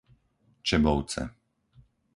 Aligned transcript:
Čebovce 0.67 1.23